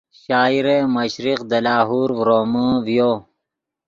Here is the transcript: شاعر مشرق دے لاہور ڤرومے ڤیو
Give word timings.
شاعر 0.23 0.65
مشرق 0.95 1.39
دے 1.49 1.59
لاہور 1.65 2.09
ڤرومے 2.17 2.67
ڤیو 2.85 3.11